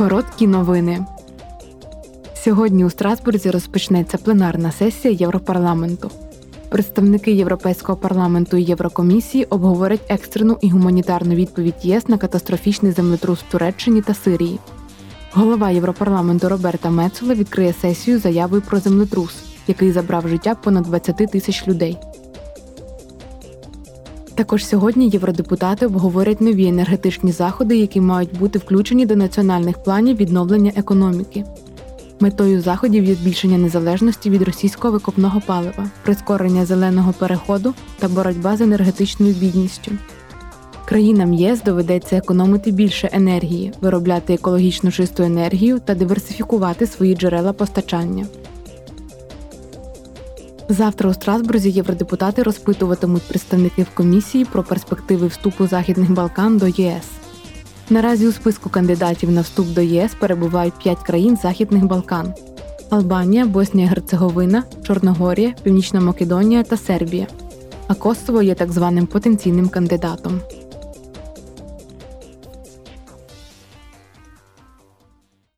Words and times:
Короткі 0.00 0.46
новини. 0.46 1.04
Сьогодні 2.34 2.84
у 2.84 2.90
Страсбурзі 2.90 3.50
розпочнеться 3.50 4.18
пленарна 4.18 4.72
сесія 4.72 5.14
Європарламенту. 5.14 6.10
Представники 6.68 7.32
Європейського 7.32 7.98
парламенту 7.98 8.56
і 8.56 8.62
Єврокомісії 8.62 9.44
обговорять 9.44 10.00
екстрену 10.08 10.58
і 10.60 10.70
гуманітарну 10.70 11.34
відповідь 11.34 11.74
єС 11.82 12.08
на 12.08 12.18
катастрофічний 12.18 12.92
землетрус 12.92 13.38
в 13.38 13.50
Туреччині 13.50 14.02
та 14.02 14.14
Сирії. 14.14 14.58
Голова 15.32 15.70
Європарламенту 15.70 16.48
Роберта 16.48 16.90
Мецола 16.90 17.34
відкриє 17.34 17.72
сесію 17.72 18.18
заявою 18.18 18.62
про 18.62 18.78
землетрус, 18.78 19.34
який 19.66 19.92
забрав 19.92 20.28
життя 20.28 20.54
понад 20.54 20.84
20 20.84 21.16
тисяч 21.16 21.68
людей. 21.68 21.98
Також 24.40 24.66
сьогодні 24.66 25.08
євродепутати 25.08 25.86
обговорять 25.86 26.40
нові 26.40 26.66
енергетичні 26.66 27.32
заходи, 27.32 27.76
які 27.76 28.00
мають 28.00 28.38
бути 28.38 28.58
включені 28.58 29.06
до 29.06 29.16
національних 29.16 29.82
планів 29.82 30.16
відновлення 30.16 30.72
економіки. 30.76 31.44
Метою 32.20 32.60
заходів 32.60 33.04
є 33.04 33.14
збільшення 33.14 33.58
незалежності 33.58 34.30
від 34.30 34.42
російського 34.42 34.92
викопного 34.92 35.40
палива, 35.46 35.90
прискорення 36.02 36.64
зеленого 36.66 37.12
переходу 37.12 37.74
та 37.98 38.08
боротьба 38.08 38.56
з 38.56 38.60
енергетичною 38.60 39.34
бідністю. 39.34 39.92
Країнам 40.84 41.34
ЄС 41.34 41.62
доведеться 41.62 42.16
економити 42.16 42.70
більше 42.70 43.08
енергії, 43.12 43.72
виробляти 43.80 44.34
екологічно 44.34 44.90
чисту 44.90 45.22
енергію 45.22 45.78
та 45.78 45.94
диверсифікувати 45.94 46.86
свої 46.86 47.14
джерела 47.14 47.52
постачання. 47.52 48.26
Завтра 50.70 51.10
у 51.10 51.14
Страсбурзі 51.14 51.70
євродепутати 51.70 52.42
розпитуватимуть 52.42 53.22
представників 53.22 53.86
комісії 53.94 54.44
про 54.44 54.62
перспективи 54.62 55.26
вступу 55.26 55.66
Західних 55.66 56.12
Балкан 56.12 56.58
до 56.58 56.68
ЄС. 56.68 57.04
Наразі 57.90 58.28
у 58.28 58.32
списку 58.32 58.70
кандидатів 58.70 59.30
на 59.30 59.40
вступ 59.40 59.68
до 59.68 59.80
ЄС 59.80 60.14
перебувають 60.20 60.74
п'ять 60.82 61.02
країн 61.02 61.38
Західних 61.42 61.84
Балкан: 61.84 62.34
Албанія, 62.90 63.46
Боснія 63.46 63.88
Герцеговина, 63.88 64.64
Чорногорія, 64.82 65.54
Північна 65.62 66.00
Македонія 66.00 66.62
та 66.62 66.76
Сербія. 66.76 67.26
А 67.88 67.94
Косово 67.94 68.42
є 68.42 68.54
так 68.54 68.72
званим 68.72 69.06
потенційним 69.06 69.68
кандидатом. 69.68 70.40